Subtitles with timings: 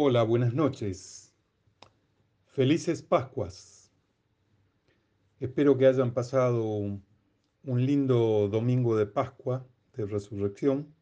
[0.00, 1.34] Hola, buenas noches.
[2.44, 3.90] Felices Pascuas.
[5.40, 7.04] Espero que hayan pasado un
[7.64, 10.94] lindo domingo de Pascua, de resurrección,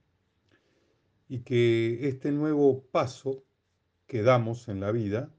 [1.28, 3.44] y que este nuevo paso
[4.06, 5.30] que damos en la vida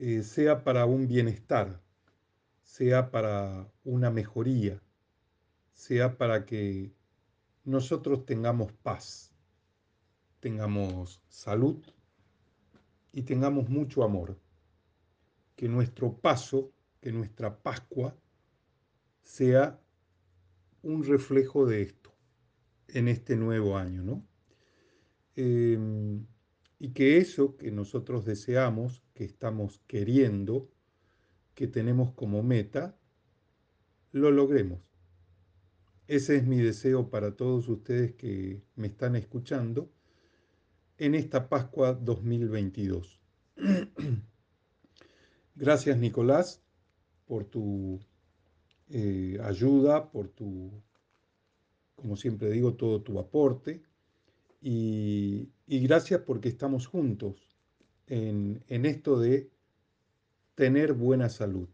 [0.00, 1.80] eh, sea para un bienestar,
[2.64, 4.82] sea para una mejoría,
[5.72, 6.92] sea para que
[7.62, 9.32] nosotros tengamos paz,
[10.40, 11.80] tengamos salud
[13.12, 14.38] y tengamos mucho amor.
[15.56, 18.16] Que nuestro paso, que nuestra Pascua
[19.22, 19.80] sea
[20.82, 22.14] un reflejo de esto
[22.88, 24.26] en este nuevo año, ¿no?
[25.36, 26.26] Em,
[26.78, 30.70] y que eso que nosotros deseamos, que estamos queriendo,
[31.54, 32.98] que tenemos como meta,
[34.12, 34.80] lo logremos.
[36.06, 39.92] Ese es mi deseo para todos ustedes que me están escuchando
[41.00, 43.18] en esta Pascua 2022.
[45.54, 46.62] Gracias Nicolás
[47.24, 47.98] por tu
[48.90, 50.70] eh, ayuda, por tu,
[51.96, 53.82] como siempre digo, todo tu aporte
[54.60, 57.56] y, gracias porque estamos juntos
[58.06, 59.48] en, en esto de
[60.54, 61.68] tener buena salud.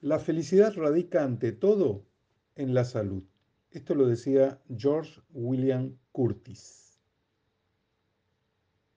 [0.00, 2.06] La felicidad radica ante todo
[2.54, 3.24] en la salud.
[3.70, 6.85] Esto lo decía George William Curtis.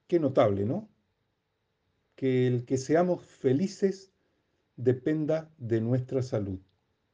[0.09, 0.89] Qué notable, ¿no?
[2.15, 4.11] Que el que seamos felices
[4.75, 6.59] dependa de nuestra salud,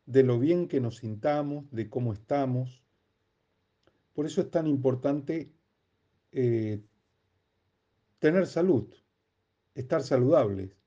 [0.05, 2.85] de lo bien que nos sintamos, de cómo estamos.
[4.13, 5.51] Por eso es tan importante
[6.31, 6.81] eh,
[8.19, 8.87] tener salud,
[9.73, 10.79] estar saludables,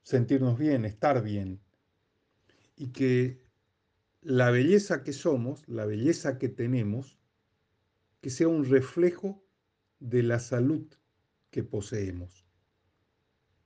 [0.00, 1.60] sentirnos bien, estar bien.
[2.74, 3.42] Y que
[4.22, 7.18] la belleza que somos, la belleza que tenemos,
[8.22, 9.44] que sea un reflejo
[10.00, 10.86] de la salud
[11.50, 12.46] que poseemos.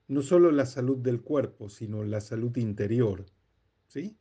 [0.07, 3.25] No solo la salud del cuerpo, sino la salud interior,
[3.87, 4.17] ¿sí?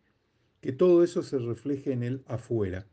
[0.60, 2.86] Que todo eso se refleje en el afuera.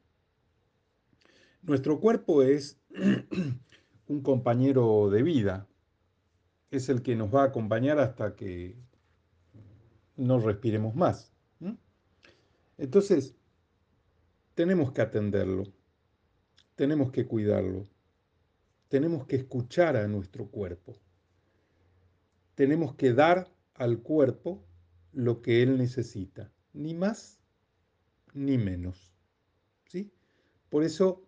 [1.61, 2.81] Nuestro cuerpo es
[4.07, 5.67] un compañero de vida,
[6.71, 8.77] es el que nos va a acompañar hasta que
[10.15, 11.33] no respiremos más.
[12.77, 13.35] Entonces,
[14.55, 15.63] tenemos que atenderlo,
[16.75, 17.87] tenemos que cuidarlo,
[18.89, 20.97] tenemos que escuchar a nuestro cuerpo.
[22.55, 24.65] Tenemos que dar al cuerpo
[25.13, 27.39] lo que él necesita, ni más
[28.33, 29.13] ni menos.
[29.85, 30.11] ¿sí?
[30.69, 31.23] Por eso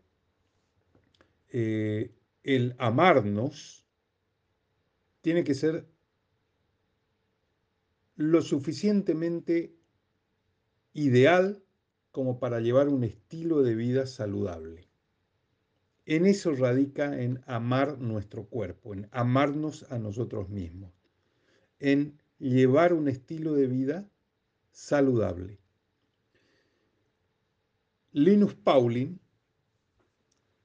[1.49, 2.13] eh,
[2.43, 3.85] el amarnos
[5.21, 5.87] tiene que ser
[8.15, 9.75] lo suficientemente
[10.93, 11.63] ideal
[12.11, 14.90] como para llevar un estilo de vida saludable.
[16.13, 20.91] En eso radica en amar nuestro cuerpo, en amarnos a nosotros mismos,
[21.79, 24.09] en llevar un estilo de vida
[24.71, 25.57] saludable.
[28.11, 29.21] Linus Pauling,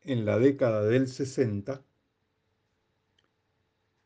[0.03, 1.81] en la década del 60,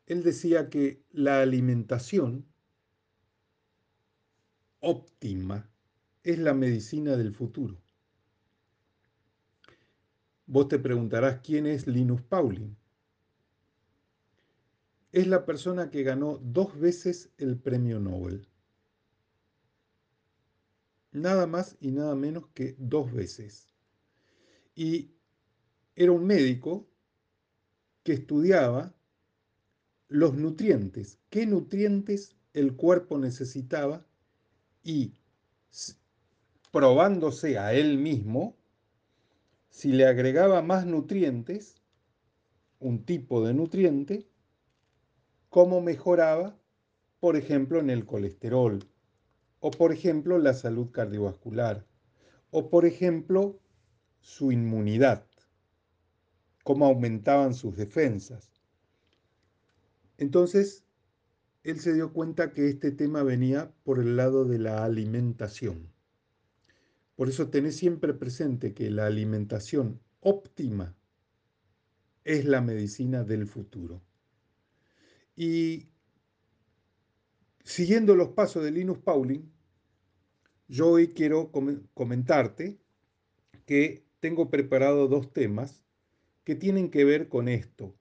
[0.08, 2.44] él decía que la alimentación
[4.80, 5.70] óptima
[6.22, 7.80] es la medicina del futuro.
[10.50, 12.76] Vos te preguntarás quién es Linus Pauling.
[15.12, 18.48] Es la persona que ganó dos veces el premio Nobel.
[21.12, 23.68] Nada más y nada menos que dos veces.
[24.74, 25.12] Y
[25.94, 26.88] era un médico
[28.02, 28.92] que estudiaba
[30.08, 34.04] los nutrientes, qué nutrientes el cuerpo necesitaba
[34.82, 35.14] y
[36.72, 38.59] probándose a él mismo,
[39.70, 41.80] si le agregaba más nutrientes,
[42.80, 44.28] un tipo de nutriente,
[45.48, 46.58] cómo mejoraba,
[47.20, 48.84] por ejemplo, en el colesterol,
[49.60, 51.86] o por ejemplo, la salud cardiovascular,
[52.50, 53.60] o por ejemplo,
[54.20, 55.26] su inmunidad,
[56.64, 58.50] cómo aumentaban sus defensas.
[60.18, 60.84] Entonces,
[61.62, 65.92] él se dio cuenta que este tema venía por el lado de la alimentación.
[67.20, 70.96] Por eso tenés siempre presente que la alimentación óptima
[72.24, 74.00] es la medicina del futuro.
[75.36, 75.90] Y
[77.62, 79.52] siguiendo los pasos de Linus Pauling,
[80.66, 81.52] yo hoy quiero
[81.92, 82.80] comentarte
[83.66, 85.84] que tengo preparado dos temas
[86.42, 87.94] que tienen que ver con esto,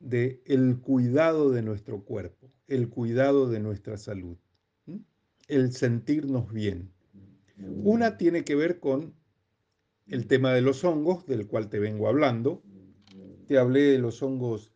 [0.00, 4.36] de el cuidado de nuestro cuerpo, el cuidado de nuestra salud,
[5.48, 6.93] el sentirnos bien.
[7.56, 9.14] Una tiene que ver con
[10.06, 12.62] el tema de los hongos, del cual te vengo hablando.
[13.46, 14.72] Te hablé de los hongos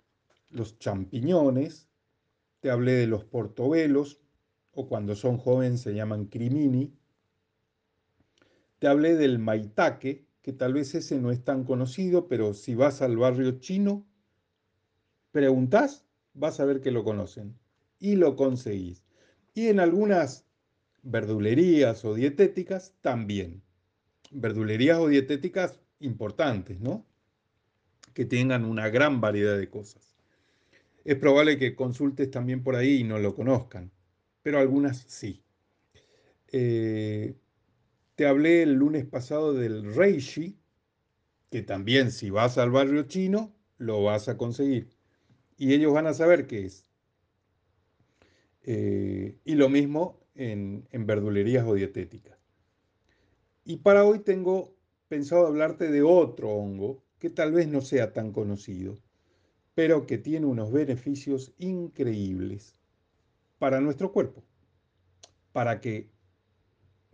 [0.51, 1.89] los champiñones,
[2.61, 4.21] te hablé de los portobelos,
[4.73, 6.95] o cuando son jóvenes se llaman crimini.
[8.79, 13.03] Te hablé del maitake, que tal vez ese no es tan conocido, pero si vas
[13.03, 14.07] al barrio chino,
[15.33, 17.59] preguntás, vas a ver que lo conocen
[17.99, 19.05] y lo conseguís.
[19.55, 20.48] Y en algunas
[21.10, 23.62] verdulerías o dietéticas también.
[24.31, 27.06] Verdulerías o dietéticas importantes, ¿no?
[28.14, 30.16] Que tengan una gran variedad de cosas.
[31.05, 33.90] Es probable que consultes también por ahí y no lo conozcan,
[34.43, 35.43] pero algunas sí.
[36.52, 37.34] Eh,
[38.14, 40.58] te hablé el lunes pasado del Reishi,
[41.50, 44.90] que también si vas al barrio chino, lo vas a conseguir.
[45.56, 46.84] Y ellos van a saber qué es.
[48.62, 52.38] Eh, y lo mismo en, verdulerías o dietéticas.
[53.64, 54.75] Y para hoy tengo
[55.08, 58.96] pensado hablarte de otro hongo que tal vez no sea tan conocido,
[59.75, 62.79] pero que tiene unos beneficios increíbles
[63.58, 64.44] para nuestro cuerpo,
[65.52, 66.08] para que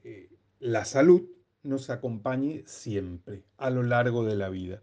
[0.05, 0.29] eh,
[0.61, 1.23] la salud
[1.63, 4.83] nos acompañe siempre a lo largo de la vida.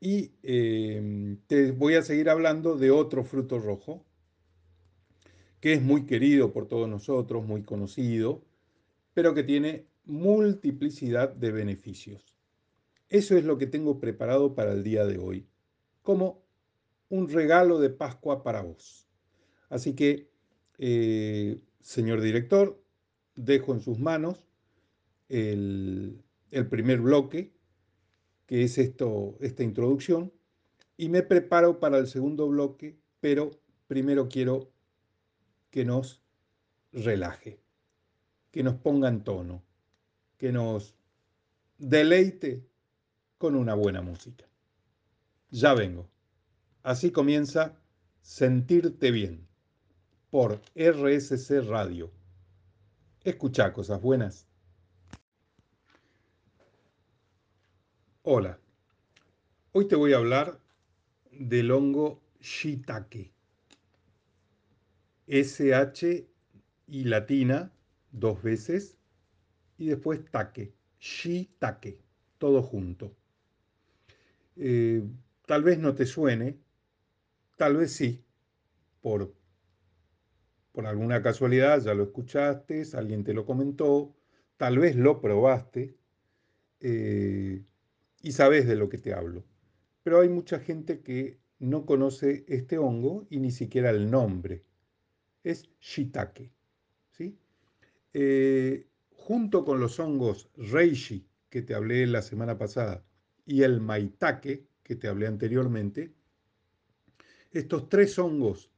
[0.00, 4.04] Y em, te voy a seguir hablando de otro fruto rojo,
[5.64, 8.44] que es muy querido por todos nosotros, muy conocido,
[9.14, 12.36] pero que tiene multiplicidad de beneficios.
[13.08, 15.46] Eso es lo que tengo preparado para el día de hoy
[16.02, 16.42] como
[17.08, 19.08] un regalo de Pascua para vos.
[19.70, 20.28] Así que,
[20.76, 22.78] eh, señor director,
[23.34, 24.44] dejo en sus manos
[25.30, 26.22] el,
[26.68, 27.54] primer bloque,
[28.44, 30.30] que es esto, esta introducción,
[30.98, 33.50] y me preparo para el segundo bloque, pero
[33.88, 34.73] primero quiero
[35.74, 36.22] que nos
[36.92, 37.60] relaje,
[38.52, 39.64] que nos ponga en tono,
[40.38, 40.94] que nos
[41.78, 42.64] deleite
[43.38, 44.44] con una buena música.
[45.50, 46.08] Ya vengo.
[46.84, 47.76] Así comienza
[48.22, 49.48] Sentirte Bien
[50.30, 52.12] por RSC Radio.
[53.24, 54.46] Escucha cosas buenas.
[58.22, 58.60] Hola.
[59.72, 60.60] Hoy te voy a hablar
[61.32, 63.33] del hongo shiitake.
[65.26, 66.28] SH
[66.86, 67.72] y latina
[68.12, 68.98] dos veces
[69.78, 70.74] y después take.
[71.00, 72.00] Shiitake.
[72.38, 73.16] Todo junto.
[74.56, 75.02] Eh,
[75.46, 76.58] Tal vez no te suene,
[77.56, 78.24] tal vez sí,
[79.02, 79.34] por,
[80.72, 84.14] por alguna casualidad ya lo escuchaste, alguien te lo comentó,
[84.56, 85.96] tal vez lo probaste
[86.80, 87.64] eh,
[88.22, 89.44] y sabes de lo que te hablo.
[90.04, 94.64] Pero hay mucha gente que no conoce este hongo y ni siquiera el nombre.
[95.44, 96.50] Es shiitake.
[97.12, 97.38] ¿sí?
[98.12, 103.04] Eh, junto con los hongos reishi que te hablé la semana pasada
[103.46, 106.12] y el maitake, que te hablé anteriormente,
[107.52, 108.72] estos tres hongos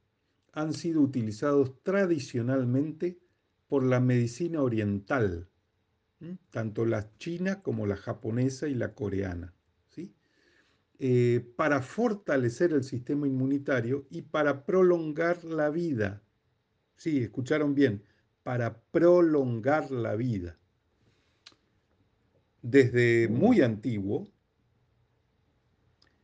[0.53, 3.19] han sido utilizados tradicionalmente
[3.67, 5.49] por la medicina oriental,
[6.51, 9.53] tanto la china como la japonesa y la coreana,
[9.89, 10.13] ¿sí?
[10.99, 16.23] Eh, para fortalecer el sistema inmunitario y para prolongar la vida.
[16.97, 18.03] Sí, escucharon bien,
[18.41, 20.57] para prolongar la vida.
[22.63, 24.27] Desde muy antiguo,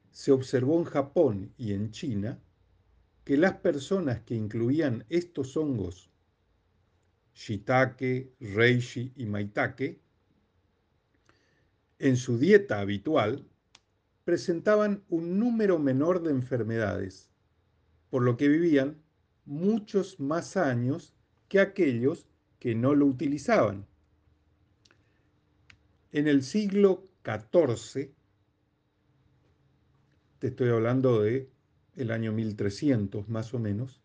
[0.10, 2.40] se observó en Japón y en China
[3.24, 6.09] que las personas que incluían estos hongos,
[7.36, 10.02] shiitake, reishi y maitake,
[12.00, 13.47] en su dieta habitual,
[14.26, 17.30] presentaban un número menor de enfermedades,
[18.09, 19.03] por lo que vivían
[19.45, 21.14] muchos más años
[21.47, 22.26] que aquellos
[22.59, 23.85] que no lo utilizaban.
[26.12, 28.12] En el siglo XIV,
[30.40, 31.50] te estoy hablando de
[31.95, 34.02] el año 1300 más o menos,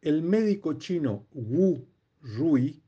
[0.00, 1.84] el médico chino Wu
[2.22, 2.80] Rui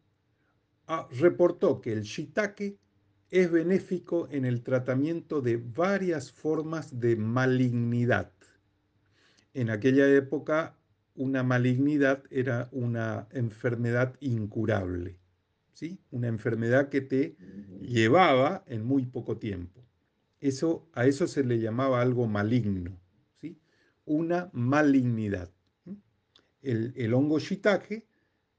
[0.86, 2.78] ah, reportó que el shiitake
[3.30, 8.32] es benéfico en el tratamiento de varias formas de malignidad.
[9.52, 10.76] En aquella época,
[11.14, 15.18] una malignidad era una enfermedad incurable,
[15.72, 15.98] ¿sí?
[16.10, 17.36] una enfermedad que te
[17.80, 19.84] llevaba en muy poco tiempo.
[20.40, 22.98] Eso, a eso se le llamaba algo maligno,
[23.40, 23.58] ¿sí?
[24.04, 25.50] una malignidad.
[26.62, 28.06] El, el hongo shiitake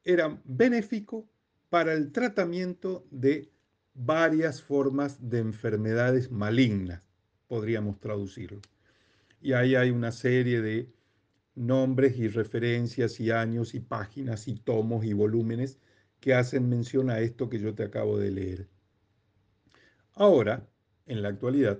[0.03, 1.27] era benéfico
[1.69, 3.49] para el tratamiento de
[3.93, 7.07] varias formas de enfermedades malignas,
[7.47, 8.61] podríamos traducirlo.
[9.41, 10.91] Y ahí hay una serie de
[11.55, 15.79] nombres y referencias y años y páginas y tomos y volúmenes
[16.19, 18.67] que hacen mención a esto que yo te acabo de leer.
[20.13, 20.67] Ahora,
[21.07, 21.79] en la actualidad,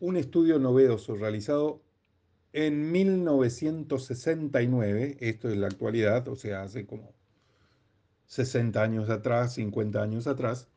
[0.00, 1.82] un estudio novedoso realizado
[2.52, 7.14] en 1969, esto es la actualidad, o sea, hace como
[8.26, 10.68] 60 años atrás, 50 años atrás,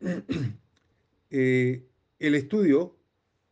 [1.30, 1.86] eh,
[2.18, 2.96] el estudio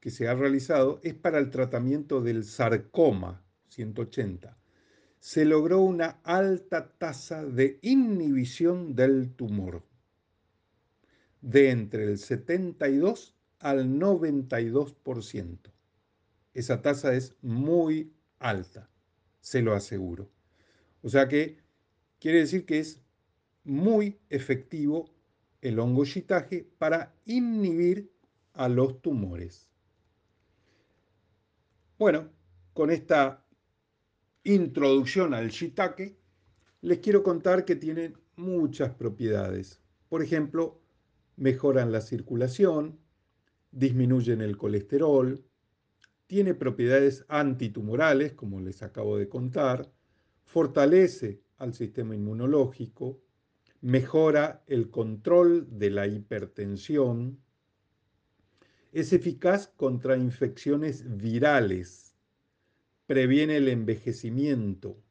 [0.02, 4.58] que se ha realizado es para el tratamiento del sarcoma 180.
[5.20, 9.84] Se logró una alta tasa de inhibición del tumor,
[11.40, 15.70] de entre el 72 al 92%.
[16.52, 18.90] Esa tasa es muy alta,
[19.40, 20.28] se lo aseguro.
[21.02, 21.60] O sea que
[22.18, 23.00] quiere decir que es
[23.62, 25.14] muy efectivo
[25.60, 26.02] el hongo
[26.78, 28.10] para inhibir
[28.52, 29.71] a los tumores.
[32.02, 32.32] Bueno,
[32.72, 33.46] con esta
[34.42, 36.18] introducción al shiitake,
[36.80, 39.80] les quiero contar que tiene muchas propiedades.
[40.08, 40.82] Por ejemplo,
[41.36, 42.98] mejoran la circulación,
[43.70, 45.44] disminuyen el colesterol,
[46.26, 49.88] tiene propiedades antitumorales, como les acabo de contar,
[50.44, 53.20] fortalece al sistema inmunológico,
[53.80, 57.41] mejora el control de la hipertensión,
[58.92, 62.14] es eficaz contra infecciones virales,
[63.06, 65.02] previene el envejecimiento,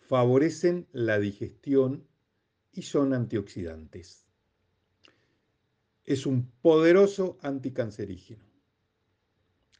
[0.00, 2.06] favorecen la digestión
[2.72, 4.26] y son antioxidantes.
[6.04, 8.44] Es un poderoso anticancerígeno.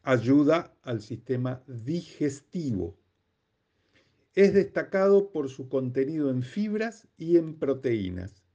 [0.02, 2.97] Ayuda al sistema digestivo.
[4.35, 8.46] Es destacado por su contenido en fibras y en proteínas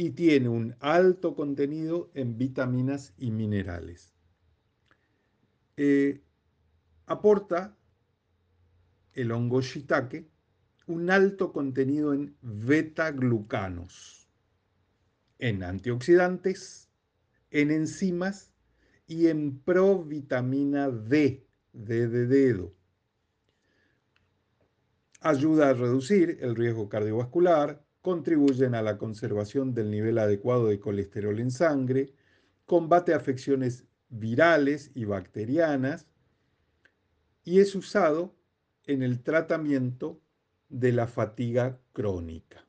[0.00, 4.14] y tiene un alto contenido en vitaminas y minerales.
[5.76, 6.22] Eh,
[7.06, 7.76] aporta
[9.14, 10.30] el hongo shiitake
[10.86, 14.28] un alto contenido en beta-glucanos,
[15.40, 16.88] en antioxidantes,
[17.50, 18.52] en enzimas
[19.08, 22.72] y en provitamina D, D de dedo.
[25.22, 31.38] Ayuda a reducir el riesgo cardiovascular, contribuyen a la conservación del nivel adecuado de colesterol
[31.40, 32.12] en sangre,
[32.66, 36.06] combate afecciones virales y bacterianas
[37.44, 38.34] y es usado
[38.84, 40.20] en el tratamiento
[40.68, 42.66] de la fatiga crónica.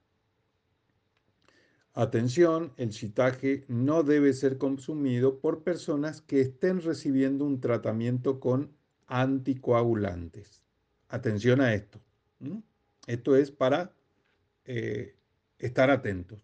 [1.93, 8.71] Atención, el shiitake no debe ser consumido por personas que estén recibiendo un tratamiento con
[9.07, 10.61] anticoagulantes.
[11.09, 11.99] Atención a esto.
[13.07, 13.93] Esto es para
[14.63, 15.15] eh,
[15.59, 16.41] estar atentos.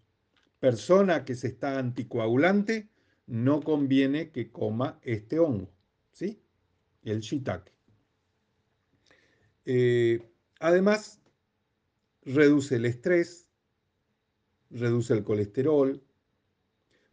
[0.59, 2.89] Persona que se está anticoagulante,
[3.27, 5.71] no conviene que coma este hongo,
[6.11, 6.39] ¿sí?
[7.03, 7.71] El shiitake.
[9.65, 10.21] Eh,
[10.59, 11.21] además,
[12.21, 13.47] reduce el estrés,
[14.69, 16.03] reduce el colesterol,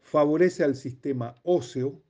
[0.01, 2.03] favorece al sistema óseo,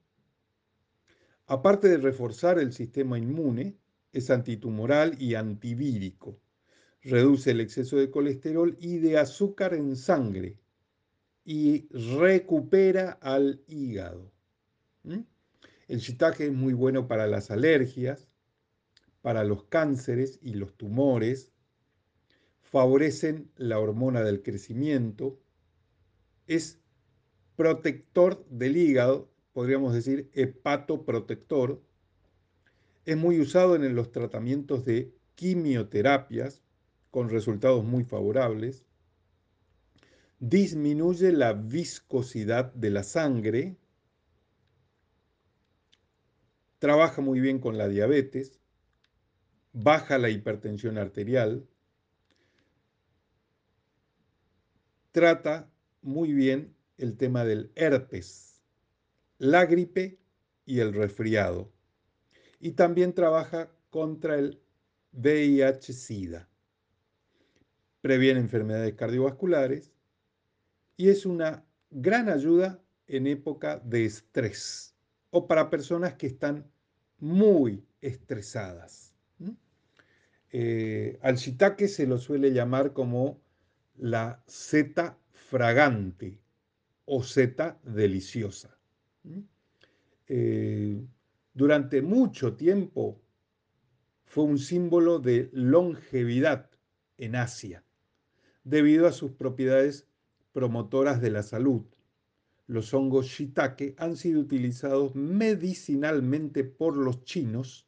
[1.45, 3.77] aparte de reforzar el sistema inmune,
[4.11, 6.42] es antitumoral y antivírico
[7.03, 10.57] reduce el exceso de colesterol y de azúcar en sangre
[11.45, 14.31] y recupera al hígado.
[15.87, 18.29] El shiitake es muy bueno para las alergias,
[19.21, 21.51] para los cánceres y los tumores,
[22.61, 25.39] favorecen la hormona del crecimiento,
[26.47, 26.79] es
[27.55, 31.83] protector del hígado, podríamos decir hepatoprotector,
[33.05, 36.63] es muy usado en los tratamientos de quimioterapias,
[37.13, 38.83] con resultados muy favorables,
[40.39, 43.77] disminuye la viscosidad de la sangre,
[46.79, 48.59] trabaja muy bien con la diabetes,
[49.73, 51.69] baja la hipertensión arterial,
[55.11, 55.69] trata
[56.01, 58.59] muy bien el tema del herpes,
[59.37, 60.17] la gripe
[60.65, 61.71] y el resfriado.
[62.59, 64.59] Y también trabaja contra el
[65.11, 66.49] VIH-Sida
[68.03, 69.93] previene enfermedades cardiovasculares
[70.97, 74.93] y es una gran ayuda en época de estrés
[75.29, 76.69] o para personas que están
[77.19, 79.15] muy estresadas.
[80.51, 83.41] Eh, al shiitake se lo suele llamar como
[83.95, 86.41] la seta fragante
[87.05, 88.77] o seta deliciosa.
[90.27, 91.01] Eh,
[91.53, 93.21] durante mucho tiempo
[94.25, 96.69] fue un símbolo de longevidad
[97.17, 97.81] en Asia
[98.63, 100.07] debido a sus propiedades
[100.51, 101.83] promotoras de la salud.
[102.67, 107.87] Los hongos shiitake han sido utilizados medicinalmente por los chinos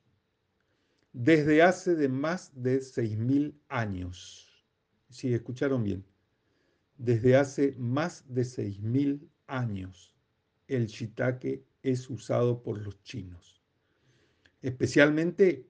[1.13, 4.65] desde hace de más de 6.000 años.
[5.09, 6.03] Si escucharon bien,
[6.97, 10.15] desde hace más de 6.000 años
[10.67, 13.61] el shiitake es usado por los chinos,
[14.61, 15.69] especialmente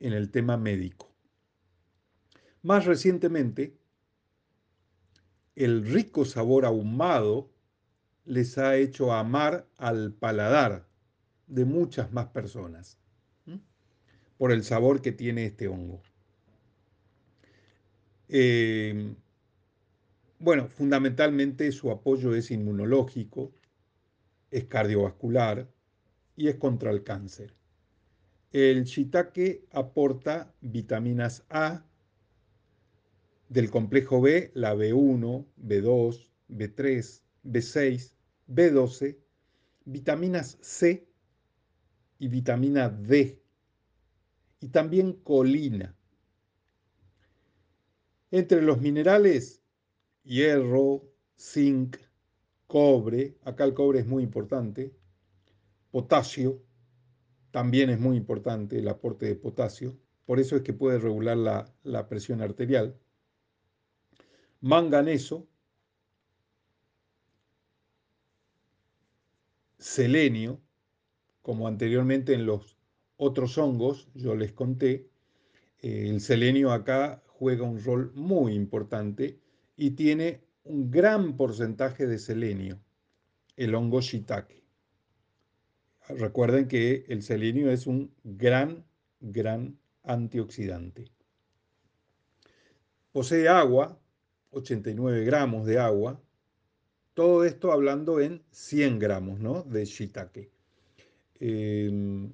[0.00, 1.12] en el tema médico.
[2.62, 3.76] Más recientemente,
[5.58, 7.50] el rico sabor ahumado
[8.24, 10.86] les ha hecho amar al paladar
[11.48, 12.96] de muchas más personas
[14.36, 16.00] por el sabor que tiene este hongo.
[18.28, 19.16] Eh,
[20.38, 23.52] bueno, fundamentalmente su apoyo es inmunológico,
[24.52, 25.68] es cardiovascular
[26.36, 27.52] y es contra el cáncer.
[28.52, 31.87] El shiitake aporta vitaminas A
[33.48, 38.12] del complejo B, la B1, B2, B3, B6,
[38.46, 39.18] B12,
[39.84, 41.08] vitaminas C
[42.18, 43.42] y vitamina D,
[44.60, 45.94] y también colina.
[48.30, 49.62] Entre los minerales,
[50.24, 51.96] hierro, zinc,
[52.66, 54.94] cobre, acá el cobre es muy importante,
[55.90, 56.62] potasio,
[57.50, 61.74] también es muy importante el aporte de potasio, por eso es que puede regular la,
[61.82, 62.98] la presión arterial,
[64.60, 65.46] manganeso,
[69.78, 70.60] selenio,
[71.42, 72.76] como anteriormente en los
[73.16, 75.08] otros hongos, yo les conté,
[75.80, 79.38] eh, el selenio acá juega un rol muy importante
[79.76, 82.80] y tiene un gran porcentaje de selenio,
[83.56, 84.64] el hongo shiitake.
[86.08, 88.84] Recuerden que el selenio es un gran,
[89.20, 91.10] gran antioxidante.
[93.12, 93.98] Posee agua,
[94.50, 96.20] 89 gramos de agua,
[97.14, 99.62] todo esto hablando en 100 gramos ¿no?
[99.62, 100.50] de shiitake.
[101.40, 102.32] Em,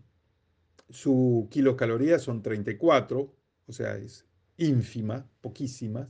[0.90, 3.35] su kilocalorías son 34,
[3.66, 6.09] o sea, es ínfima, poquísimas.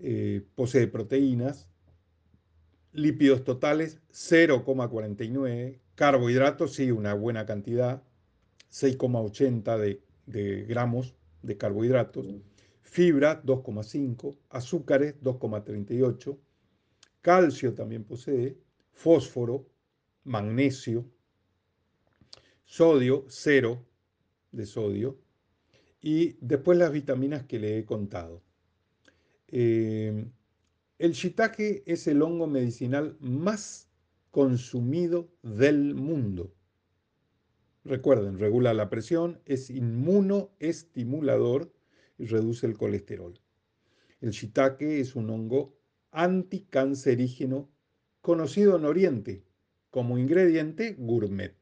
[0.00, 1.68] Eh, posee proteínas,
[2.92, 8.02] lípidos totales 0,49, carbohidratos sí, una buena cantidad,
[8.70, 12.26] 6,80 de, de gramos de carbohidratos,
[12.88, 16.38] fibra 2,5, azúcares 2,38,
[17.20, 18.56] calcio también posee,
[18.92, 19.66] fósforo,
[20.24, 21.04] magnesio,
[22.64, 23.84] sodio, cero
[24.52, 25.18] de sodio,
[26.00, 28.42] y después las vitaminas que le he contado.
[29.48, 30.26] Eh,
[30.98, 33.90] el shiitake es el hongo medicinal más
[34.30, 36.54] consumido del mundo.
[37.84, 41.70] Recuerden, regula la presión, es inmunoestimulador
[42.18, 43.40] y reduce el colesterol.
[44.20, 45.78] El shiitake es un hongo
[46.10, 47.70] anticancerígeno
[48.20, 49.44] conocido en Oriente
[49.90, 51.56] como ingrediente gourmet.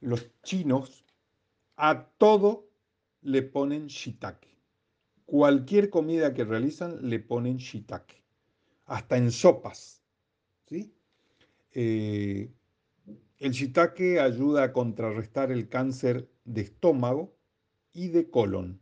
[0.00, 1.04] Los chinos
[1.76, 2.68] a todo
[3.20, 4.48] le ponen shiitake.
[5.26, 8.22] Cualquier comida que realizan le ponen shiitake.
[8.86, 10.02] Hasta en sopas.
[10.66, 10.92] ¿sí?
[11.72, 12.50] Eh,
[13.38, 17.34] el shiitake ayuda a contrarrestar el cáncer de estómago
[17.92, 18.81] y de colon,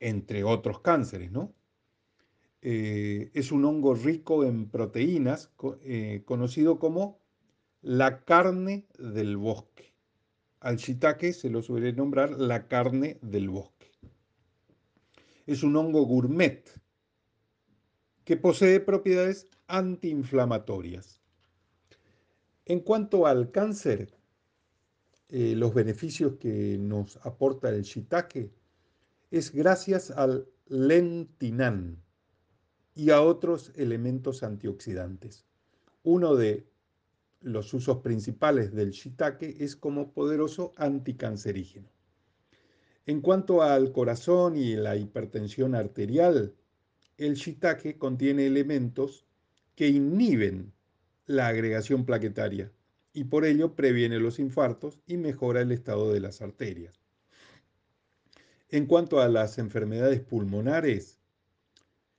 [0.00, 1.54] entre otros cánceres, ¿no?
[2.66, 5.52] Eh, es un hongo rico en proteínas,
[5.82, 7.20] eh, conocido como
[7.82, 9.92] la carne del bosque.
[10.60, 13.92] Al shiitake se lo suele nombrar la carne del bosque.
[15.46, 16.64] Es un hongo gourmet
[18.24, 21.20] que posee propiedades antiinflamatorias.
[22.64, 24.14] En cuanto al cáncer,
[25.28, 28.50] eh, los beneficios que nos aporta el shiitake
[29.36, 32.00] es gracias al lentinan,
[32.94, 35.44] y a otros elementos antioxidantes.
[36.04, 36.68] Uno de
[37.40, 41.88] los usos principales del shiitake es como poderoso anticancerígeno.
[43.06, 46.54] En cuanto al corazón y la hipertensión arterial,
[47.18, 49.26] el shiitake contiene elementos
[49.74, 50.72] que inhiben
[51.26, 52.70] la agregación plaquetaria
[53.12, 57.03] y por ello previene los infartos y mejora el estado de las arterias.
[58.74, 61.20] En cuanto a las enfermedades pulmonares,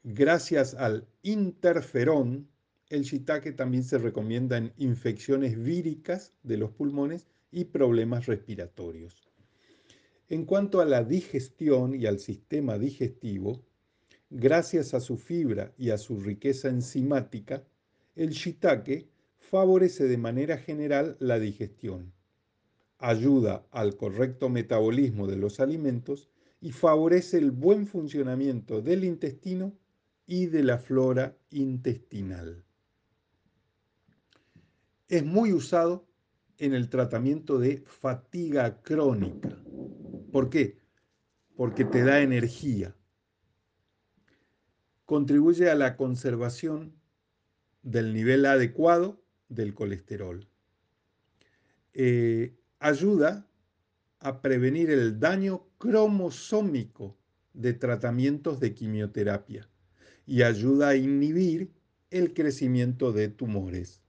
[0.08, 2.48] Gracias al interferón,
[2.90, 9.28] el shiitake también se recomienda en infecciones víricas de los pulmones y problemas respiratorios.
[10.30, 13.66] En cuanto a la digestión y al sistema digestivo,
[14.30, 17.64] gracias a su fibra y a su riqueza enzimática,
[18.16, 22.14] el shiitake favorece de manera general la digestión,
[23.00, 26.30] ayuda al correcto metabolismo de los alimentos
[26.62, 29.78] y favorece el buen funcionamiento del intestino
[30.26, 32.64] y de la flora intestinal.
[35.08, 36.08] Es muy usado
[36.58, 39.58] en el tratamiento de fatiga crónica.
[40.32, 40.80] ¿Por qué?
[41.56, 42.96] Porque te da energía.
[45.06, 46.96] Contribuye a la conservación
[47.84, 50.48] del nivel adecuado del colesterol.
[51.94, 53.48] Eh, ayuda
[54.26, 57.16] a prevenir el daño cromosómico
[57.54, 59.70] de tratamientos de quimioterapia
[60.26, 61.72] y ayuda a inhibir
[62.10, 64.02] el crecimiento de tumores.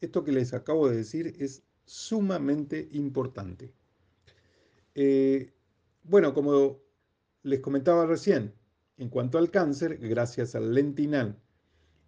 [0.00, 3.72] Esto que les acabo de decir es sumamente importante.
[4.96, 5.52] Eh,
[6.02, 6.80] bueno, como
[7.44, 8.52] les comentaba recién,
[8.98, 11.38] en cuanto al cáncer, gracias al lentinal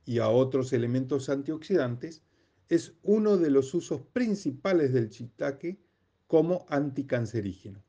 [0.04, 2.24] y a otros elementos antioxidantes,
[2.68, 5.78] es uno de los usos principales del shiitake
[6.32, 7.84] como anticancerígeno.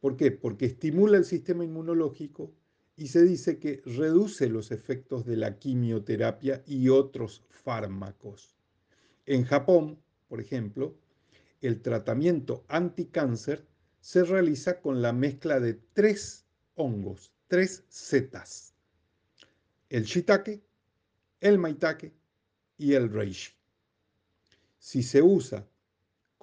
[0.00, 0.32] ¿Por qué?
[0.32, 2.52] Porque estimula el sistema inmunológico
[2.96, 8.56] y se dice que reduce los efectos de la quimioterapia y otros fármacos.
[9.24, 10.96] En Japón, por ejemplo,
[11.60, 13.64] el tratamiento anticáncer
[14.00, 18.74] se realiza con la mezcla de tres hongos, tres setas.
[19.88, 20.60] El shiitake,
[21.38, 22.12] el maitake
[22.78, 23.52] y el reishi.
[24.76, 25.64] Si se usa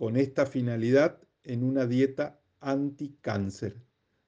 [0.01, 3.79] con esta finalidad en una dieta anticáncer.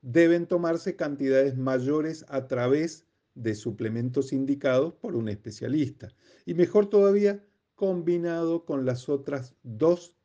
[0.04, 6.14] Deben tomarse cantidades mayores a través de suplementos indicados por un especialista.
[6.46, 10.16] Y mejor todavía, combinado con las otras dos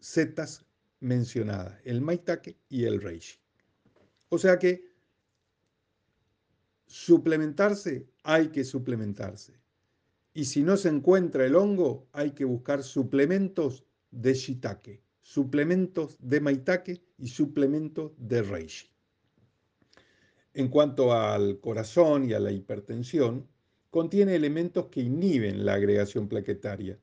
[0.00, 0.66] setas
[1.00, 3.38] mencionadas, el maitake y el reishi.
[4.28, 4.84] O sea que
[6.84, 9.54] suplementarse, hay que suplementarse.
[10.34, 16.40] Y si no se encuentra el hongo, hay que buscar suplementos de shiitake suplementos de
[16.40, 18.88] maitake y suplementos de reishi.
[20.52, 23.46] En cuanto al corazón y a la hipertensión,
[23.90, 26.98] contiene elementos que inhiben la agregación plaquetaria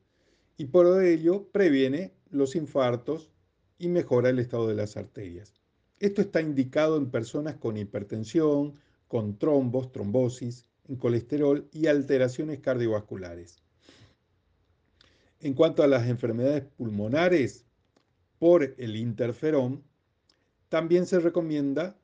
[0.58, 3.32] y por ello previene los infartos
[3.80, 5.54] y mejora el estado de las arterias.
[6.00, 8.76] Esto está indicado en personas con hipertensión,
[9.08, 13.58] con trombos, trombosis, en colesterol y alteraciones cardiovasculares.
[15.42, 17.66] En cuanto a las enfermedades pulmonares,
[18.40, 19.84] por el interferón,
[20.70, 21.98] también se recomienda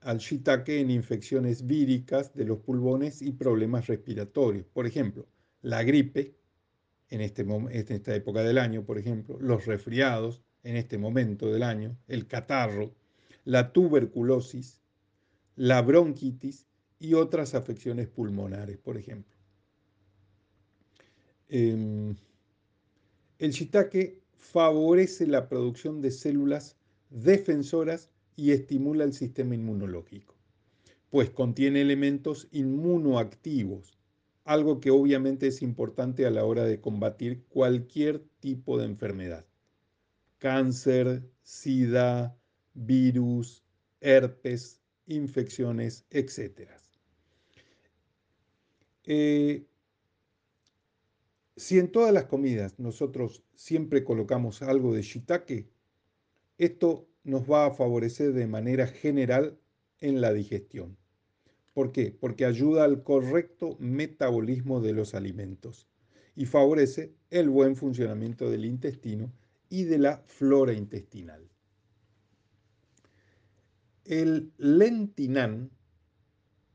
[0.00, 4.66] al shiitake en infecciones víricas de los pulmones y problemas respiratorios.
[4.66, 5.26] Por ejemplo,
[5.62, 6.36] la gripe
[7.08, 11.96] en, este, esta época del año, por ejemplo, los resfriados en este momento del año,
[12.08, 12.94] el catarro,
[13.44, 14.80] la tuberculosis,
[15.54, 16.66] la bronquitis
[16.98, 19.34] y otras afecciones pulmonares, por ejemplo.
[21.48, 22.16] Em,
[23.38, 26.76] el shiitake favorece la producción de células
[27.10, 30.34] defensoras y estimula el sistema inmunológico,
[31.10, 33.98] pues contiene elementos inmunoactivos,
[34.44, 39.44] algo que obviamente es importante a la hora de combatir cualquier tipo de enfermedad.
[40.38, 42.38] Cáncer, sida,
[42.74, 43.64] virus,
[44.00, 46.70] herpes, infecciones, etc.
[51.56, 55.66] Si en todas las comidas nosotros siempre colocamos algo de shiitake,
[56.58, 59.58] esto nos va a favorecer de manera general
[60.00, 60.98] en la digestión.
[61.72, 62.10] ¿Por qué?
[62.10, 65.88] Porque ayuda al correcto metabolismo de los alimentos
[66.34, 69.32] y favorece el buen funcionamiento del intestino
[69.70, 71.48] y de la flora intestinal.
[74.04, 75.70] El lentinán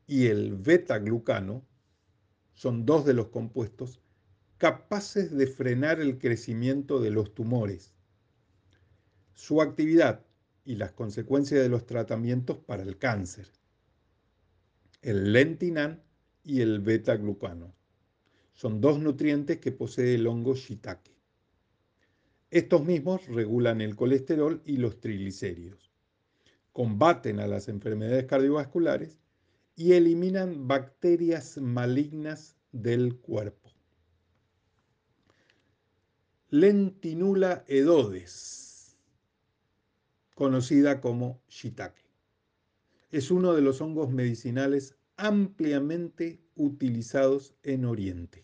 [0.07, 1.63] y el beta-glucano
[2.55, 4.01] son dos de los compuestos
[4.61, 7.95] capaces de frenar el crecimiento de los tumores.
[9.33, 10.23] Su actividad
[10.63, 13.47] y las consecuencias de los tratamientos para el cáncer.
[15.01, 16.03] El lentinán
[16.43, 17.73] y el beta-glucano.
[18.53, 21.11] Son dos nutrientes que posee el hongo shiitake.
[22.51, 25.91] Estos mismos regulan el colesterol y los triglicéridos,
[26.71, 29.17] combaten a las enfermedades cardiovasculares
[29.75, 33.60] y eliminan bacterias malignas del cuerpo.
[36.53, 38.97] Lentinula edodes,
[40.35, 42.03] conocida como shiitake.
[43.09, 48.43] Es uno de los hongos medicinales ampliamente utilizados en Oriente.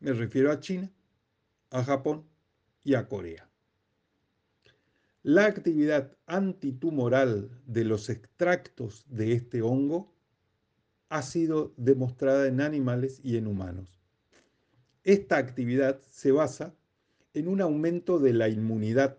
[0.00, 0.90] Me refiero a China,
[1.70, 2.28] a Japón
[2.82, 3.48] y a Corea.
[5.22, 10.12] La actividad antitumoral de los extractos de este hongo
[11.10, 14.03] ha sido demostrada en animales y en humanos.
[15.04, 16.74] Esta actividad se basa
[17.34, 19.18] en un aumento de la inmunidad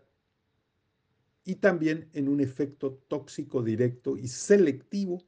[1.43, 5.23] y también en un efecto tóxico directo y selectivo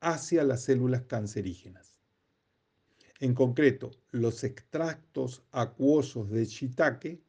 [0.00, 2.00] hacia las células cancerígenas.
[3.20, 7.22] En concreto, los extractos acuosos de shiitake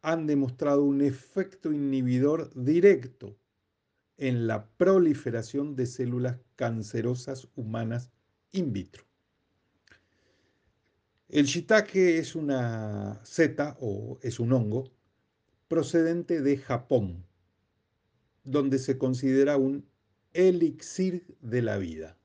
[0.00, 3.36] han demostrado un efecto inhibidor directo
[4.18, 8.12] en la proliferación de células cancerosas humanas
[8.52, 9.04] in vitro.
[11.34, 14.92] El shiitake es una seta o es un hongo
[15.66, 17.26] procedente de Japón,
[18.44, 19.84] donde se considera un
[20.32, 22.16] elixir de la vida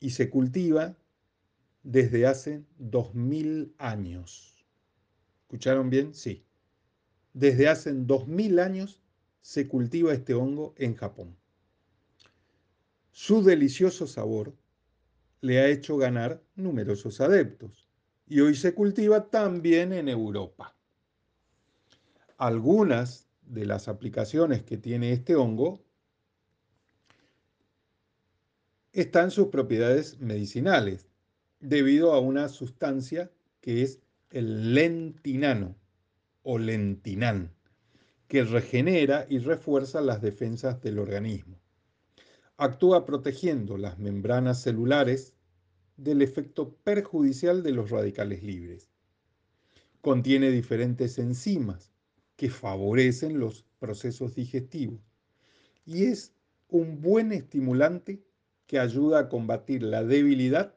[0.00, 0.96] y se cultiva
[1.84, 4.66] desde hace 2000 años.
[5.42, 6.12] ¿Escucharon bien?
[6.12, 6.44] Sí.
[7.34, 9.00] Desde hace 2000 años
[9.42, 11.36] se cultiva este hongo en Japón.
[13.12, 14.56] Su delicioso sabor
[15.44, 17.86] le ha hecho ganar numerosos adeptos
[18.26, 20.74] y hoy se cultiva también en Europa.
[22.38, 25.84] Algunas de las aplicaciones que tiene este hongo
[28.94, 31.10] están sus propiedades medicinales,
[31.60, 33.30] debido a una sustancia
[33.60, 35.76] que es el lentinano
[36.42, 37.52] o lentinán,
[38.28, 41.60] que regenera y refuerza las defensas del organismo.
[42.56, 45.33] Actúa protegiendo las membranas celulares
[45.96, 48.90] del efecto perjudicial de los radicales libres.
[50.00, 51.92] Contiene diferentes enzimas
[52.36, 55.00] que favorecen los procesos digestivos
[55.86, 56.32] y es
[56.68, 58.22] un buen estimulante
[58.66, 60.74] que ayuda a combatir la debilidad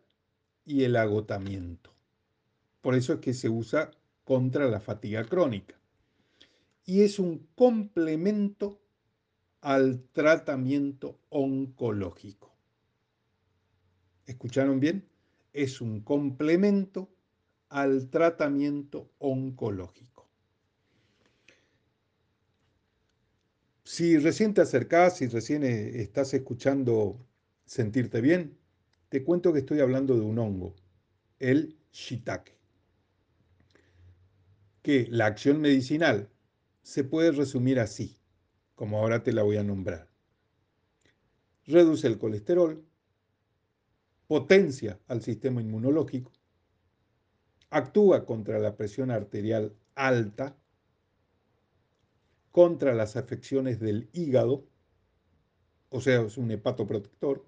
[0.65, 1.93] y el agotamiento.
[2.81, 3.91] Por eso es que se usa
[4.23, 5.75] contra la fatiga crónica.
[6.85, 8.79] Y es un complemento
[9.61, 12.46] al tratamiento oncológico.
[14.27, 15.07] ¿Escucharon bien?
[15.53, 17.09] Es un complemento
[17.69, 20.29] al tratamiento oncológico.
[23.83, 27.25] Si recién te acercás, si recién eh, estás escuchando
[27.65, 28.57] sentirte bien,
[29.07, 30.75] te cuento que estoy hablando de un hongo,
[31.39, 32.57] el shiitake,
[34.81, 36.29] que la acción medicinal
[36.83, 38.17] se puede resumir así,
[38.75, 40.09] como ahora te la voy a nombrar.
[41.65, 42.85] Reduce el colesterol,
[44.27, 46.31] potencia al sistema inmunológico,
[47.69, 50.55] actúa contra la presión arterial alta,
[52.51, 54.65] contra las afecciones del hígado,
[55.89, 57.45] o sea, es un hepatoprotector,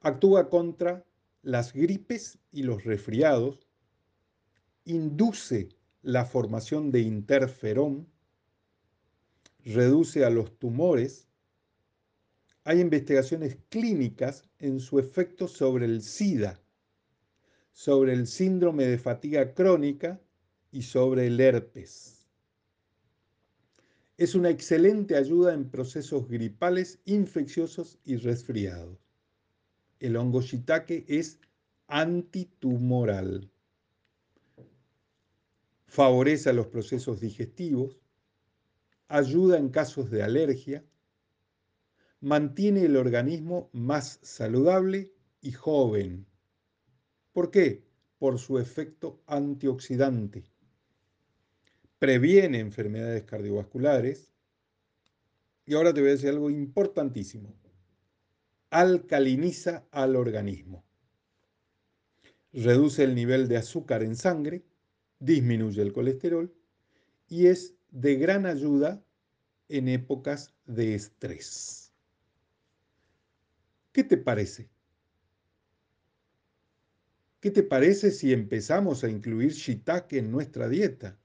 [0.00, 1.04] actúa contra
[1.42, 3.66] las gripes y los resfriados,
[4.84, 5.68] induce
[6.02, 8.08] la formación de interferón,
[9.64, 11.27] reduce a los tumores,
[12.68, 16.60] hay investigaciones clínicas en su efecto sobre el SIDA,
[17.72, 20.20] sobre el síndrome de fatiga crónica
[20.70, 22.26] y sobre el herpes.
[24.18, 28.98] Es una excelente ayuda en procesos gripales, infecciosos y resfriados
[30.00, 31.40] el hongo es
[31.86, 33.50] antitumoral.
[35.86, 37.98] Favorece a los procesos digestivos,
[39.08, 40.84] ayuda en casos de alergia,
[42.20, 46.26] mantiene el organismo más saludable y joven.
[47.32, 47.84] ¿Por qué?
[48.18, 50.44] Por su efecto antioxidante.
[51.98, 54.32] Previene enfermedades cardiovasculares.
[55.66, 57.54] Y ahora te voy a decir algo importantísimo
[58.70, 60.84] alcaliniza al organismo.
[62.52, 64.64] Reduce el nivel de azúcar en sangre,
[65.18, 66.54] disminuye el colesterol
[67.28, 69.02] y es de gran ayuda
[69.68, 71.77] en épocas de estrés.
[73.98, 74.70] ¿Qué te parece?
[77.40, 81.18] ¿Qué te parece si empezamos a incluir shiitake en nuestra dieta?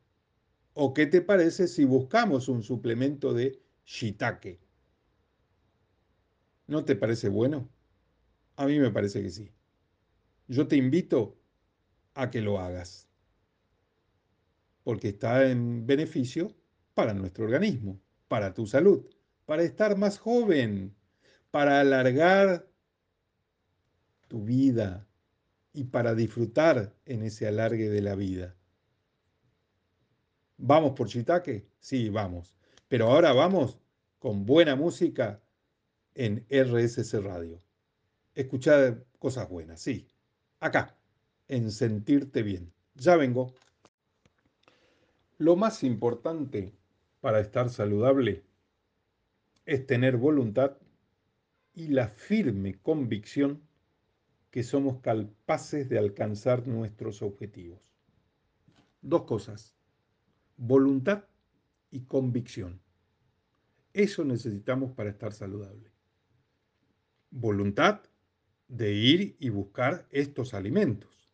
[0.73, 4.59] ¿O qué te parece si buscamos un suplemento de shiitake?
[6.65, 7.69] ¿No te parece bueno?
[8.55, 9.51] A mí me parece que sí.
[10.47, 11.37] Yo te invito
[12.15, 13.07] a que lo hagas,
[14.83, 16.55] porque está en beneficio
[16.95, 19.05] para nuestro organismo, para tu salud,
[19.45, 20.95] para estar más joven,
[21.53, 22.67] para alargar
[24.27, 25.07] tu vida
[25.71, 28.55] y para disfrutar en ese alargue de la vida.
[30.57, 31.67] ¿Vamos por Chitaque?
[31.79, 32.55] Sí, vamos.
[32.87, 33.77] Pero ahora vamos
[34.17, 35.43] con buena música
[36.15, 37.61] en RSS Radio.
[38.33, 40.07] Escuchar cosas buenas, sí.
[40.59, 40.97] Acá,
[41.47, 42.73] en sentirte bien.
[42.95, 43.53] Ya vengo.
[45.37, 46.73] Lo más importante
[47.21, 48.43] para estar saludable
[49.67, 50.77] es tener voluntad
[51.73, 53.61] y la firme convicción
[54.51, 57.81] que somos capaces de alcanzar nuestros objetivos.
[59.01, 59.75] Dos cosas,
[60.57, 61.25] voluntad
[61.91, 62.79] y convicción.
[63.93, 65.93] Eso necesitamos para estar saludable
[67.33, 68.01] voluntad
[68.67, 71.31] de ir y buscar estos alimentos,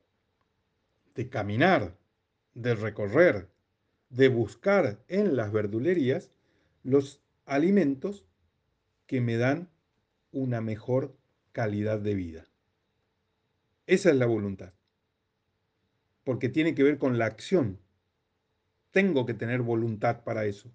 [1.14, 1.98] de caminar,
[2.54, 3.50] de recorrer,
[4.10, 6.32] de buscar en las verdulerías
[6.84, 8.26] los alimentos
[9.08, 9.70] que me dan
[10.32, 11.18] una mejor
[11.52, 12.48] calidad de vida.
[13.88, 14.74] Esa es la voluntad.
[16.24, 17.78] porque tiene que ver con la acción.
[18.92, 20.72] Tengo que tener voluntad para eso.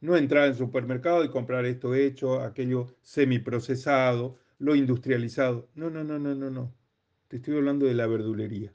[0.00, 5.68] No entrar al supermercado y comprar esto hecho, aquello semiprocesado, lo industrializado.
[5.74, 6.74] No, no, no, no, no, no.
[7.28, 8.72] Te estoy hablando de la verdulería.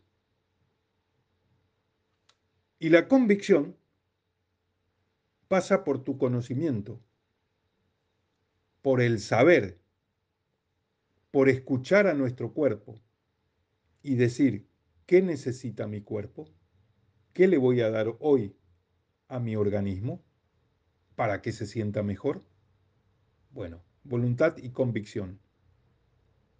[2.77, 3.75] Y la convicción
[5.47, 6.99] pasa por tu conocimiento,
[8.83, 9.79] por el saber,
[11.33, 13.01] por escuchar a nuestro cuerpo
[14.03, 14.69] y decir,
[15.07, 16.47] ¿qué necesita mi cuerpo?
[17.33, 18.55] ¿Qué le voy a dar hoy
[19.29, 20.23] a mi organismo
[21.15, 22.43] para que se sienta mejor?
[23.49, 25.39] Bueno, voluntad y convicción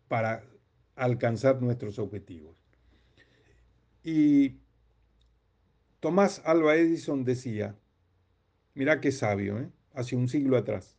[0.08, 0.44] para
[0.96, 2.58] alcanzar nuestros objetivos.
[4.04, 4.58] Y
[6.00, 7.78] Tomás Alba Edison decía,
[8.74, 9.70] mira qué sabio, ¿eh?
[9.94, 10.98] hace un siglo atrás,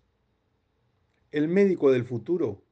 [1.33, 2.64] el médico del futuro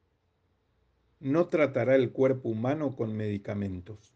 [1.22, 4.12] no tratará el cuerpo humano con medicamentos.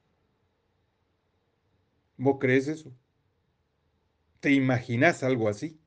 [2.16, 2.92] ¿Vos crees eso?
[4.40, 5.80] ¿Te imaginás algo así?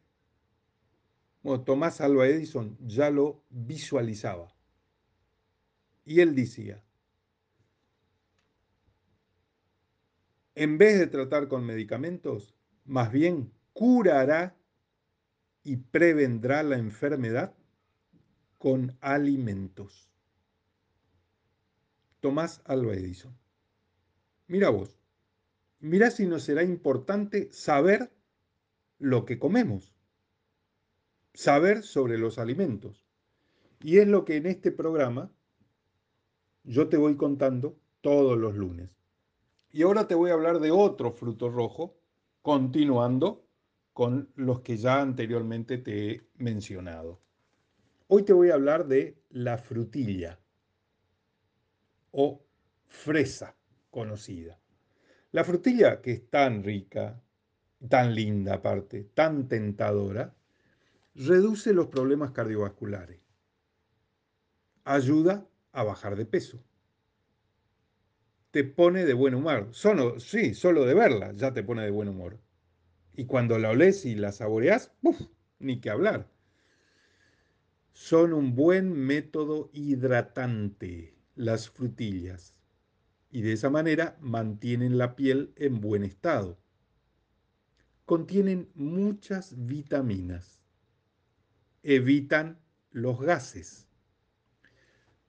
[1.65, 4.55] Tomás Alba Edison ya lo visualizaba.
[6.05, 6.83] Y él decía,
[10.55, 12.55] en vez de tratar con medicamentos,
[12.85, 14.55] más bien curará
[15.63, 17.53] y prevendrá la enfermedad
[18.57, 20.08] con alimentos.
[22.19, 23.37] Tomás Alba Edison.
[24.47, 24.99] Mira vos,
[25.79, 28.11] mira si nos será importante saber
[28.97, 29.93] lo que comemos,
[31.33, 33.05] saber sobre los alimentos.
[33.81, 35.31] Y es lo que en este programa
[36.63, 38.89] yo te voy contando todos los lunes.
[39.71, 41.95] Y ahora te voy a hablar de otro fruto rojo,
[42.41, 43.45] continuando
[43.93, 47.21] con los que ya anteriormente te he mencionado.
[48.07, 50.39] Hoy te voy a hablar de la frutilla
[52.11, 52.43] o
[52.87, 53.55] fresa
[53.89, 54.59] conocida.
[55.31, 57.21] La frutilla que es tan rica,
[57.87, 60.35] tan linda aparte, tan tentadora,
[61.15, 63.21] reduce los problemas cardiovasculares,
[64.83, 66.63] ayuda a bajar de peso,
[68.51, 69.67] te pone de buen humor.
[69.71, 72.39] Solo, sí, solo de verla ya te pone de buen humor.
[73.13, 75.19] Y cuando la olés y la saboreás, ¡puf!
[75.59, 76.27] ni que hablar.
[77.91, 82.53] Son un buen método hidratante las frutillas
[83.31, 86.59] y de esa manera mantienen la piel en buen estado.
[88.05, 90.61] Contienen muchas vitaminas.
[91.81, 92.59] Evitan
[92.91, 93.87] los gases.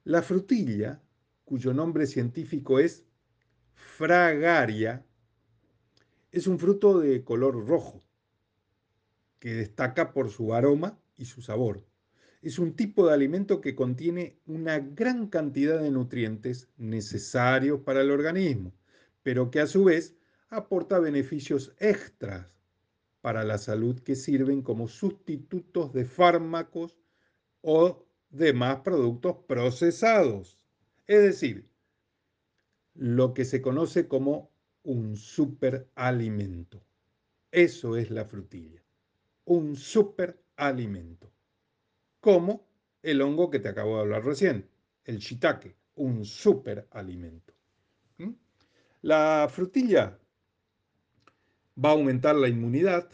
[0.02, 1.00] La frutilla,
[1.44, 3.04] cuyo nombre científico es
[3.74, 5.06] fragaria
[6.32, 8.02] es un fruto de color rojo
[9.38, 11.84] que destaca por su aroma y su sabor.
[12.42, 18.10] Es un tipo de alimento que contiene una gran cantidad de nutrientes necesarios para el
[18.10, 18.72] organismo,
[19.22, 20.16] pero que a su vez
[20.48, 22.46] aporta beneficios extras
[23.20, 26.98] para la salud que sirven como sustitutos de fármacos
[27.60, 30.58] o demás productos procesados.
[31.06, 31.68] Es decir,
[32.94, 34.50] lo que se conoce como
[34.82, 36.82] un superalimento.
[37.52, 38.82] Eso es la frutilla,
[39.44, 41.30] un superalimento.
[42.20, 42.66] Como
[43.02, 44.68] el hongo que te acabo de hablar recién,
[45.04, 47.54] el shiitake, un superalimento.
[48.18, 48.32] ¿Mm?
[49.02, 50.18] La frutilla
[51.82, 53.10] va a aumentar la inmunidad,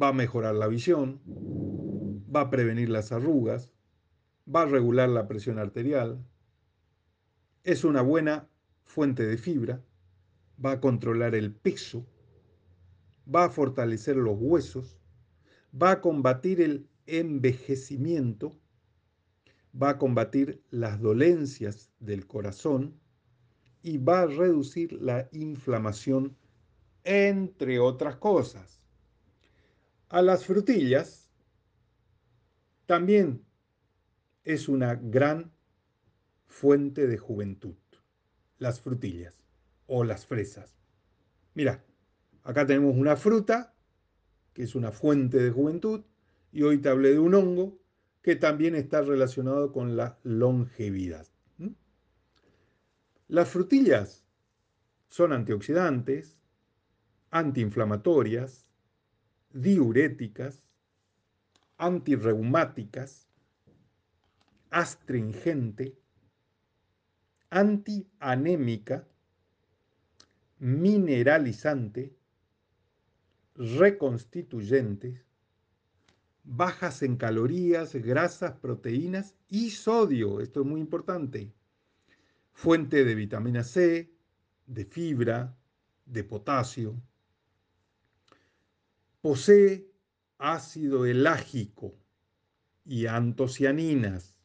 [0.00, 1.20] va a mejorar la visión,
[2.34, 3.70] va a prevenir las arrugas,
[4.52, 6.24] va a regular la presión arterial,
[7.64, 8.48] es una buena
[8.84, 9.82] fuente de fibra,
[10.64, 12.06] va a controlar el peso,
[13.32, 14.98] va a fortalecer los huesos,
[15.74, 18.58] va a combatir el envejecimiento,
[19.80, 22.98] va a combatir las dolencias del corazón
[23.82, 26.36] y va a reducir la inflamación,
[27.04, 28.80] entre otras cosas.
[30.08, 31.30] A las frutillas
[32.86, 33.44] también
[34.44, 35.52] es una gran
[36.46, 37.76] fuente de juventud
[38.58, 39.34] las frutillas
[39.86, 40.78] o las fresas.
[41.54, 41.84] Mira,
[42.42, 43.74] acá tenemos una fruta,
[44.52, 46.04] que es una fuente de juventud,
[46.56, 47.78] y hoy te hablé de un hongo
[48.22, 51.26] que también está relacionado con la longevidad.
[53.28, 54.24] Las frutillas
[55.10, 56.38] son antioxidantes,
[57.30, 58.64] antiinflamatorias,
[59.52, 60.64] diuréticas,
[61.76, 63.28] antirreumáticas,
[64.70, 65.98] astringente,
[67.50, 69.06] antianémica,
[70.58, 72.16] mineralizante,
[73.56, 75.25] reconstituyente,
[76.46, 80.40] bajas en calorías, grasas, proteínas y sodio.
[80.40, 81.52] Esto es muy importante.
[82.52, 84.10] Fuente de vitamina C,
[84.66, 85.56] de fibra,
[86.06, 87.02] de potasio.
[89.20, 89.90] Posee
[90.38, 91.98] ácido elágico
[92.84, 94.36] y antocianinas.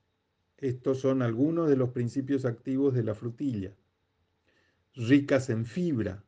[0.57, 3.75] Estos son algunos de los principios activos de la frutilla.
[4.95, 6.25] Ricas en fibra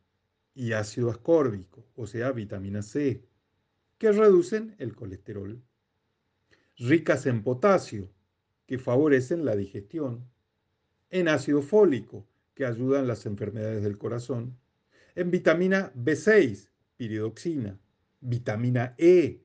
[0.54, 3.24] y ácido ascórbico, o sea, vitamina C,
[3.98, 5.62] que reducen el colesterol.
[6.76, 8.10] Ricas en potasio,
[8.66, 10.28] que favorecen la digestión.
[11.10, 14.58] En ácido fólico, que ayudan las enfermedades del corazón.
[15.14, 17.78] En vitamina B6, piridoxina.
[18.20, 19.44] Vitamina E,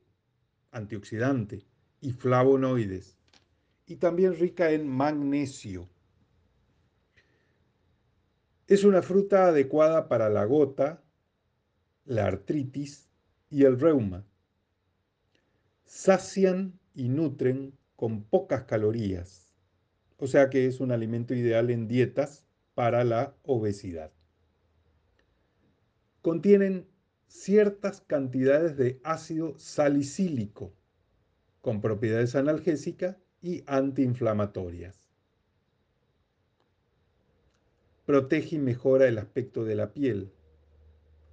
[0.72, 1.66] antioxidante.
[2.02, 3.18] Y flavonoides.
[3.86, 5.89] Y también rica en magnesio.
[8.68, 11.04] Es una fruta adecuada para la gota,
[12.06, 13.10] la artritis
[13.50, 14.26] y el reuma.
[15.92, 19.56] Sacian y nutren con pocas calorías,
[20.18, 24.12] o sea que es un alimento ideal en dietas para la obesidad.
[26.22, 26.88] Contienen
[27.28, 30.76] ciertas cantidades de ácido salicílico
[31.62, 35.10] con propiedades analgésicas y antiinflamatorias.
[38.06, 40.32] Protege y mejora el aspecto de la piel,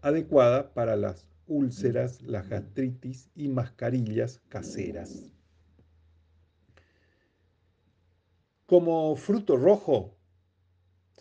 [0.00, 5.32] adecuada para las úlceras, la gastritis y mascarillas caseras.
[8.66, 10.16] Como fruto rojo,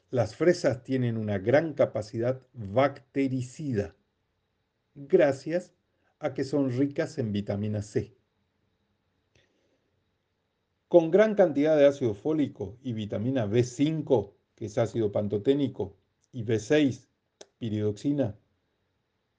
[0.10, 3.96] las fresas tienen una gran capacidad bactericida,
[4.96, 5.74] gracias
[6.20, 8.16] a que son ricas en vitamina C.
[10.88, 15.98] Con gran cantidad de ácido fólico y vitamina B5, que es ácido pantoténico,
[16.32, 17.08] y B6,
[17.58, 18.38] piridoxina,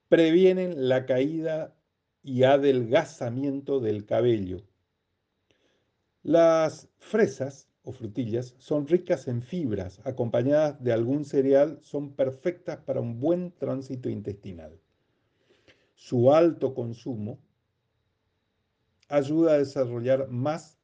[0.09, 1.75] previenen la caída
[2.23, 4.61] y adelgazamiento del cabello.
[6.23, 12.99] Las fresas o frutillas son ricas en fibras, acompañadas de algún cereal, son perfectas para
[12.99, 14.77] un buen tránsito intestinal.
[15.95, 17.39] Su alto consumo
[19.07, 20.77] ayuda a desarrollar más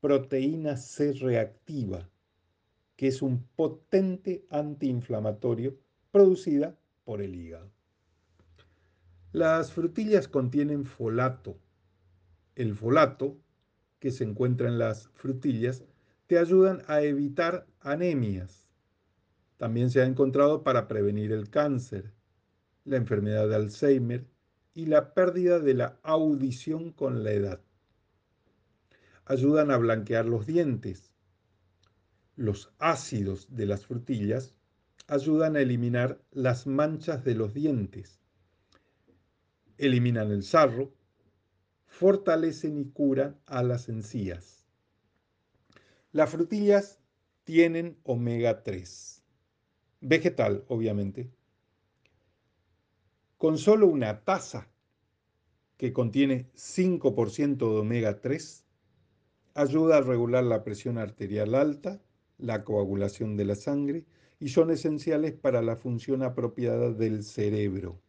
[0.00, 2.08] proteína C reactiva,
[2.96, 5.76] que es un potente antiinflamatorio
[6.10, 7.77] producida por el hígado.
[9.32, 11.58] Las frutillas contienen folato.
[12.54, 13.36] El folato,
[13.98, 15.84] que se encuentra en las frutillas,
[16.26, 18.66] te ayudan a evitar anemias.
[19.58, 22.14] También se ha encontrado para prevenir el cáncer,
[22.86, 24.26] la enfermedad de Alzheimer
[24.72, 27.60] y la pérdida de la audición con la edad.
[29.26, 31.12] Ayudan a blanquear los dientes.
[32.34, 34.54] Los ácidos de las frutillas
[35.06, 38.18] ayudan a eliminar las manchas de los dientes
[39.78, 40.92] eliminan el sarro,
[41.86, 44.66] fortalecen y curan a las encías.
[46.12, 46.98] Las frutillas
[47.44, 49.22] tienen omega 3,
[50.00, 51.30] vegetal obviamente.
[53.36, 54.68] Con solo una taza
[55.76, 58.64] que contiene 5% de omega 3,
[59.54, 62.02] ayuda a regular la presión arterial alta,
[62.36, 64.04] la coagulación de la sangre
[64.40, 68.00] y son esenciales para la función apropiada del cerebro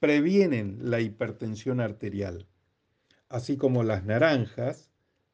[0.00, 2.46] previenen la hipertensión arterial.
[3.28, 4.90] Así como las naranjas,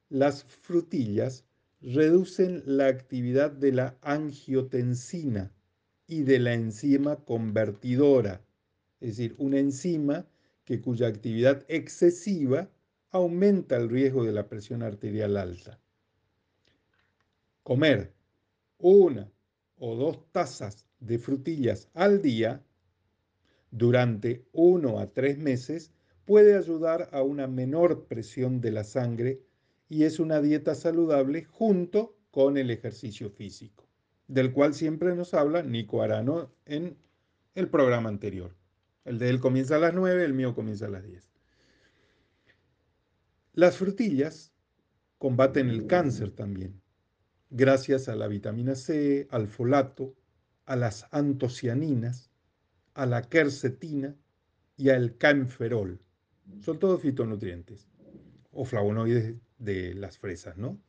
[0.08, 1.44] las frutillas
[1.80, 5.52] reducen la actividad de la angiotensina
[6.06, 8.40] y de la enzima convertidora,
[9.00, 10.26] es decir, una enzima
[10.64, 12.70] que cuya actividad excesiva
[13.10, 15.78] aumenta el riesgo de la presión arterial alta.
[17.62, 18.12] Comer
[18.78, 19.30] una
[19.76, 22.62] o dos tazas de frutillas al día
[23.76, 25.90] durante uno a tres meses
[26.24, 29.42] puede ayudar a una menor presión de la sangre
[29.88, 33.88] y es una dieta saludable junto con el ejercicio físico,
[34.28, 36.96] del cual siempre nos habla Nico Arano en
[37.56, 38.54] el programa anterior.
[39.04, 41.28] El de él comienza a las 9, el mío comienza a las 10.
[43.54, 44.52] Las frutillas
[45.18, 46.80] combaten el cáncer también,
[47.50, 50.14] gracias a la vitamina C, al folato,
[50.64, 52.30] a las antocianinas,
[52.94, 54.16] a la quercetina
[54.76, 56.00] y al camferol.
[56.60, 57.88] Son todos fitonutrientes
[58.52, 60.80] o flavonoides de las fresas, ¿no?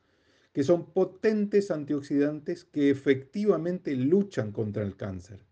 [0.54, 5.46] Que son potentes antioxidantes que efectivamente luchan contra el cáncer.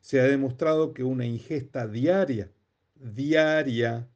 [0.00, 2.50] Se ha demostrado que una ingesta diaria,
[2.94, 4.08] diaria,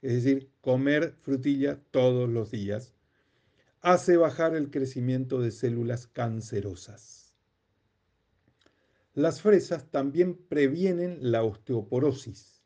[0.00, 2.94] es decir, comer frutilla todos los días,
[3.80, 7.21] hace bajar el crecimiento de células cancerosas.
[9.14, 12.62] Las fresas también previenen la osteoporosis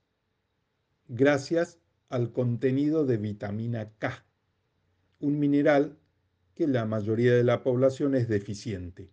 [1.08, 4.24] gracias al contenido de vitamina K,
[5.18, 5.98] un mineral
[6.54, 9.10] que la mayoría de la población es deficiente.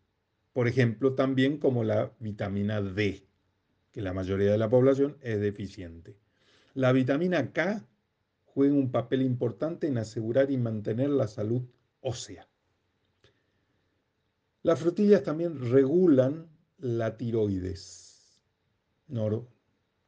[0.53, 3.27] Por ejemplo, también como la vitamina D.
[3.91, 6.17] que la mayoría de la población es deficiente.
[6.75, 7.84] La vitamina K
[8.45, 11.63] juega un papel importante en asegurar y mantener la salud
[12.01, 12.47] ósea.
[14.61, 16.53] Las frutillas también regulan
[16.84, 18.43] la tiroides,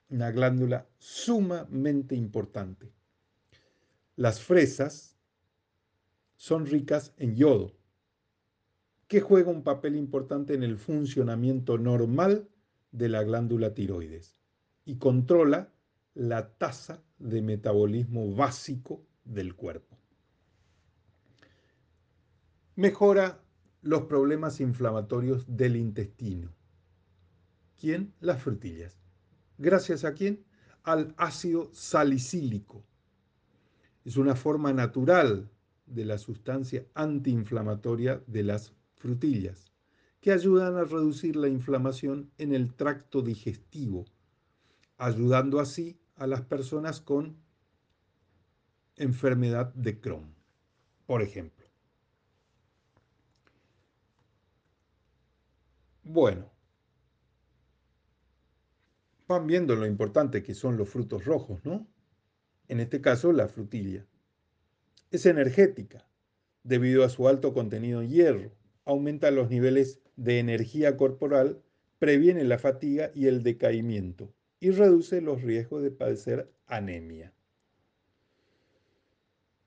[0.09, 2.91] una glándula sumamente importante.
[4.17, 5.17] Las fresas
[6.35, 7.71] son ricas en yodo,
[9.07, 12.49] que juega un papel importante en el funcionamiento normal
[12.91, 14.37] de la glándula tiroides
[14.83, 15.71] y controla
[16.13, 19.97] la tasa de metabolismo básico del cuerpo.
[22.75, 23.41] Mejora
[23.81, 26.53] los problemas inflamatorios del intestino.
[27.79, 28.13] ¿Quién?
[28.19, 28.97] Las frutillas.
[29.57, 30.45] ¿Gracias a quién?
[30.83, 32.83] Al ácido salicílico.
[34.03, 35.49] Es una forma natural
[35.85, 39.71] de la sustancia antiinflamatoria de las frutillas,
[40.19, 44.05] que ayudan a reducir la inflamación en el tracto digestivo,
[44.97, 47.37] ayudando así a las personas con
[48.95, 50.33] enfermedad de Crohn,
[51.05, 51.65] por ejemplo.
[56.03, 56.54] Bueno,
[59.27, 61.87] van viendo lo importante que son los frutos rojos, ¿no?
[62.67, 64.05] En este caso, la frutilla.
[65.11, 66.07] Es energética,
[66.63, 68.51] debido a su alto contenido en hierro.
[68.85, 71.61] Aumenta los niveles de energía corporal,
[71.99, 77.33] previene la fatiga y el decaimiento y reduce los riesgos de padecer anemia.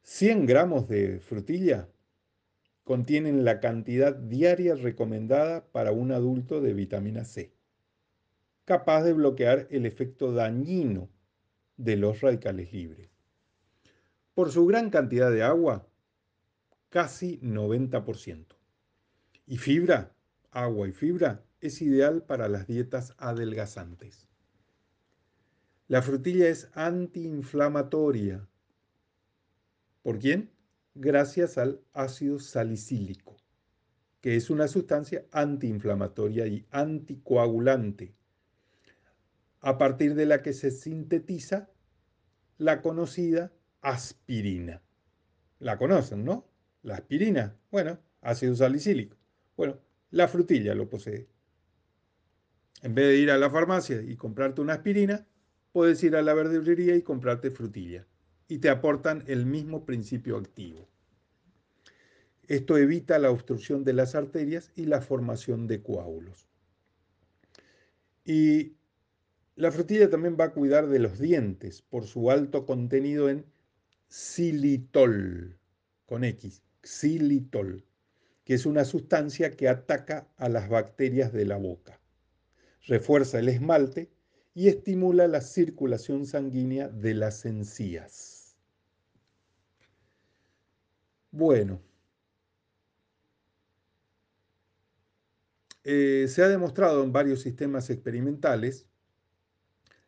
[0.03, 1.89] 100 gramos de frutilla
[2.83, 7.53] contienen la cantidad diaria recomendada para un adulto de vitamina C,
[8.69, 11.09] capaz de bloquear el efecto dañino
[11.79, 13.09] de los radicales libres.
[14.35, 15.89] Por su gran cantidad de agua,
[16.91, 18.45] casi 90%.
[19.47, 20.13] Y fibra,
[20.51, 24.29] agua y fibra, es ideal para las dietas adelgazantes.
[25.87, 28.47] La frutilla es antiinflamatoria.
[30.03, 30.51] ¿Por quién?
[30.95, 33.35] Gracias al ácido salicílico,
[34.21, 38.18] que es una sustancia antiinflamatoria y anticoagulante,
[39.69, 41.69] a partir de la que se sintetiza
[42.57, 43.53] la conocida
[43.83, 44.83] aspirina.
[45.59, 46.49] La conocen, ¿no?
[46.83, 49.19] La aspirina, bueno, ácido salicílico.
[49.59, 49.79] Bueno,
[50.11, 51.29] la frutilla lo posee.
[52.83, 55.27] En vez de ir a la farmacia y comprarte una aspirina,
[55.73, 58.07] puedes ir a la verdulería y comprarte frutilla
[58.49, 60.89] y te aportan el mismo principio activo.
[62.47, 66.49] Esto evita la obstrucción de las arterias y la formación de coágulos.
[68.25, 68.78] Y
[69.59, 73.45] la frutilla también va a cuidar de los dientes por su alto contenido en
[74.09, 75.59] xilitol,
[76.07, 77.85] con X, xilitol,
[78.45, 82.01] que es una sustancia que ataca a las bacterias de la boca.
[82.87, 84.09] Refuerza el esmalte
[84.55, 88.57] y estimula la circulación sanguínea de las encías.
[91.33, 91.83] Bueno,
[95.83, 98.88] eh, se ha demostrado en varios sistemas experimentales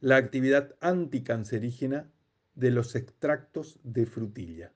[0.00, 2.10] la actividad anticancerígena
[2.54, 4.72] de los extractos de frutilla.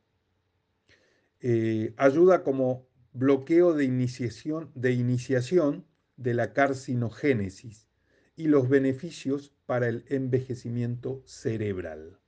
[1.40, 7.88] Eh, ayuda como bloqueo de iniciación, de iniciación de la carcinogénesis
[8.36, 12.18] y los beneficios para el envejecimiento cerebral.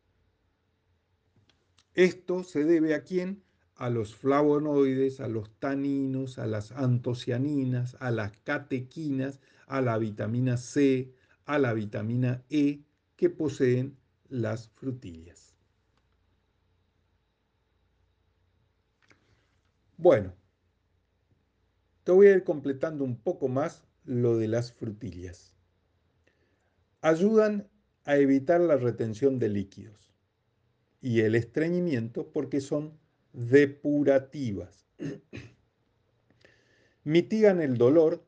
[1.94, 3.42] Esto se debe a quién?
[3.74, 10.56] A los flavonoides, a los taninos, a las antocianinas, a las catequinas, a la vitamina
[10.56, 12.85] C, a la vitamina E
[13.16, 13.96] que poseen
[14.28, 15.54] las frutillas.
[19.96, 20.34] Bueno,
[22.04, 25.56] te voy a ir completando un poco más lo de las frutillas
[27.06, 27.68] ayudan
[28.04, 30.12] a evitar la retención de líquidos
[31.00, 32.98] y el estreñimiento porque son
[33.32, 34.88] depurativas.
[37.04, 38.26] Mitigan el dolor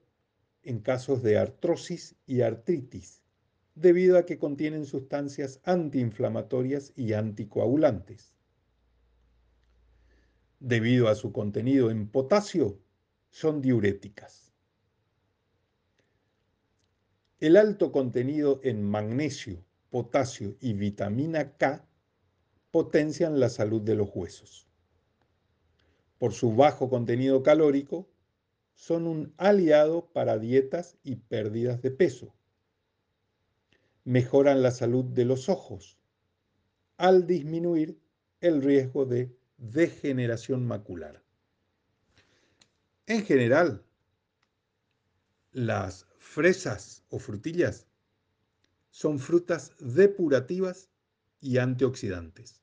[0.63, 3.21] en casos de artrosis y artritis,
[3.81, 8.35] debido a que contienen sustancias antiinflamatorias y anticoagulantes.
[10.59, 12.81] Debido a su contenido en potasio,
[13.31, 14.53] son diuréticas.
[17.39, 21.87] El alto contenido en magnesio, potasio y vitamina K
[22.73, 24.67] potencian la salud de los huesos.
[26.19, 28.09] Por su bajo contenido calórico,
[28.75, 32.35] son un aliado para dietas y pérdidas de peso.
[34.09, 35.99] Mejoran la salud de los ojos
[36.97, 38.01] al disminuir
[38.41, 41.23] el riesgo de degeneración macular.
[43.05, 43.85] En general,
[45.53, 47.87] las fresas o frutillas
[48.89, 50.89] son frutas depurativas
[51.43, 52.63] y antioxidantes.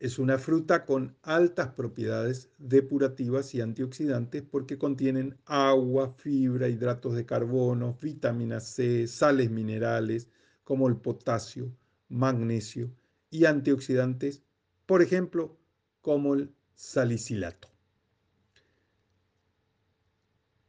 [0.00, 7.26] Es una fruta con altas propiedades depurativas y antioxidantes porque contienen agua, fibra, hidratos de
[7.26, 10.28] carbono, vitamina C, sales minerales
[10.62, 11.74] como el potasio,
[12.08, 12.92] magnesio
[13.28, 14.44] y antioxidantes,
[14.86, 15.58] por ejemplo,
[16.00, 17.68] como el salicilato.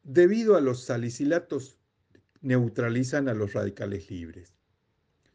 [0.01, 1.77] Debido a los salicilatos,
[2.41, 4.55] neutralizan a los radicales libres.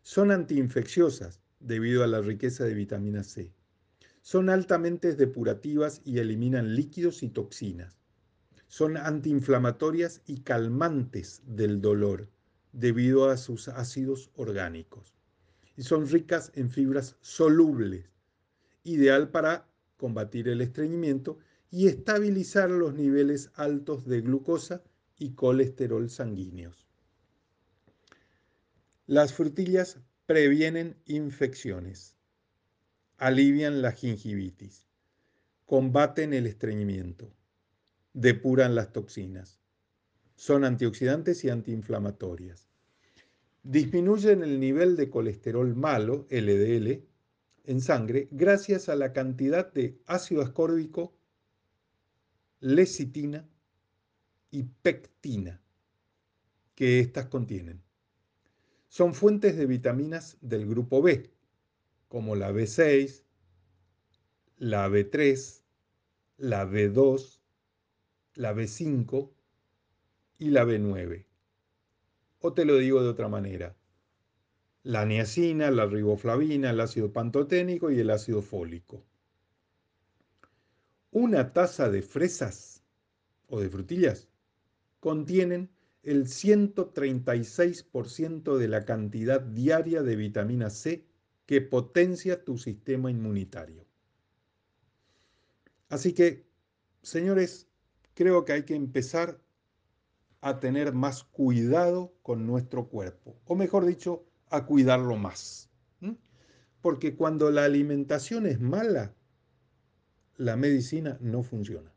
[0.03, 3.53] Son antiinfecciosas debido a la riqueza de vitamina C.
[4.27, 7.99] Son altamente depurativas y eliminan líquidos y toxinas.
[8.69, 12.31] Son antiinflamatorias y calmantes del dolor
[12.73, 15.13] debido a sus ácidos orgánicos.
[15.77, 18.09] Y son ricas en fibras solubles,
[18.83, 19.69] ideal para
[19.99, 21.37] combatir el estreñimiento
[21.71, 24.83] y estabilizar los niveles altos de glucosa
[25.19, 26.89] y colesterol sanguíneos.
[29.07, 32.15] Las frutillas previenen infecciones
[33.17, 34.87] alivian la gingivitis,
[35.67, 37.33] combaten el estreñimiento,
[38.13, 39.61] depuran las toxinas,
[40.37, 42.69] son antioxidantes y antiinflamatorias,
[43.63, 47.05] disminuyen el nivel de colesterol malo, LDL,
[47.67, 51.17] en sangre gracias a la cantidad de ácido ascórbico,
[52.61, 53.49] lecitina
[54.51, 55.61] y pectina
[56.75, 57.83] que éstas contienen.
[58.89, 61.34] Son fuentes de vitaminas del grupo B,
[62.15, 63.25] como la B6,
[64.59, 65.63] la B3,
[66.37, 67.41] la B2,
[68.35, 69.33] la B5
[70.39, 71.27] y la B9.
[72.39, 73.75] O te lo digo de otra manera,
[74.85, 79.05] la niacina, la riboflavina, el ácido pantoténico y el ácido fólico.
[81.11, 82.85] Una taza de fresas
[83.49, 84.29] o de frutillas
[85.01, 85.69] contienen
[86.05, 91.13] el 136% de la cantidad diaria de vitamina C
[91.47, 93.85] que potencia tu sistema inmunitario.
[95.89, 96.47] Así que,
[97.03, 97.69] señores,
[98.15, 99.41] creo que hay que empezar
[100.41, 105.71] a tener más cuidado con nuestro cuerpo, o mejor dicho, a cuidarlo más.
[106.81, 109.15] Porque cuando la alimentación es mala,
[110.37, 111.95] la medicina no funciona.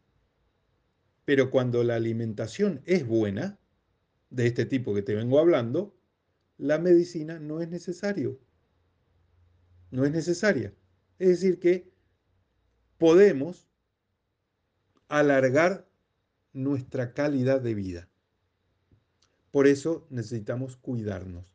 [1.25, 3.59] Pero cuando la alimentación es buena,
[4.29, 5.93] de este tipo que te vengo hablando,
[6.57, 8.39] la medicina no es necesario
[9.91, 10.73] no es necesaria.
[11.19, 11.91] Es decir, que
[12.97, 13.67] podemos
[15.07, 15.87] alargar
[16.53, 18.09] nuestra calidad de vida.
[19.51, 21.45] Por eso necesitamos cuidarnos,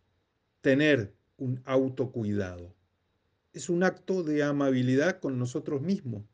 [0.61, 2.75] tener un autocuidado.
[3.53, 6.25] Es un acto de amabilidad con nosotros mismos.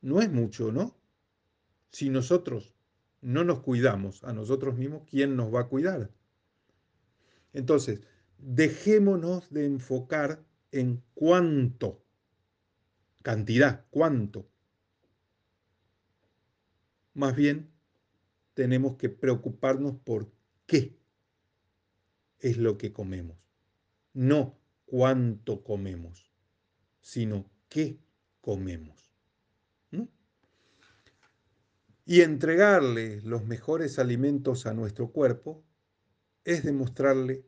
[0.00, 0.96] No es mucho, ¿no?
[1.90, 2.74] Si nosotros
[3.20, 6.10] no nos cuidamos a nosotros mismos, ¿quién nos va a cuidar?
[7.52, 8.00] Entonces,
[8.38, 10.44] dejémonos de enfocar
[10.76, 12.04] en cuánto,
[13.22, 14.48] cantidad, cuánto.
[17.14, 17.70] Más bien,
[18.54, 20.30] tenemos que preocuparnos por
[20.66, 20.98] qué
[22.40, 23.38] es lo que comemos.
[24.12, 26.30] No cuánto comemos,
[27.00, 27.98] sino qué
[28.40, 28.94] comemos.
[32.08, 35.64] Y entregarle los mejores alimentos a nuestro cuerpo
[36.44, 37.44] es demostrarle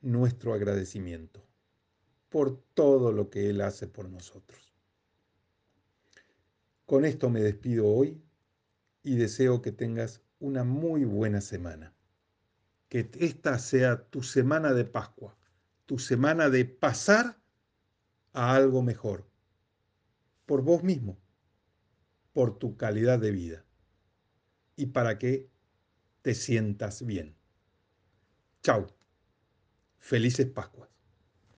[0.00, 1.45] nuestro agradecimiento
[2.36, 4.74] por todo lo que Él hace por nosotros.
[6.84, 8.22] Con esto me despido hoy
[9.02, 11.94] y deseo que tengas una muy buena semana.
[12.90, 15.34] Que esta sea tu semana de Pascua,
[15.86, 17.40] tu semana de pasar
[18.34, 19.26] a algo mejor,
[20.44, 21.18] por vos mismo,
[22.34, 23.64] por tu calidad de vida
[24.76, 25.48] y para que
[26.20, 27.34] te sientas bien.
[28.62, 28.94] Chao.
[29.96, 30.95] Felices Pascuas.